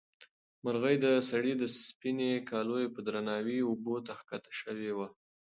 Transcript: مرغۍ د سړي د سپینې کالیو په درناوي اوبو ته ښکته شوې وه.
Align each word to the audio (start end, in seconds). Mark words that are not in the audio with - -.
مرغۍ 0.63 0.95
د 1.05 1.07
سړي 1.29 1.53
د 1.57 1.63
سپینې 1.87 2.31
کالیو 2.49 2.93
په 2.95 2.99
درناوي 3.07 3.59
اوبو 3.67 3.95
ته 4.05 4.11
ښکته 4.19 4.51
شوې 4.61 4.91
وه. 4.97 5.07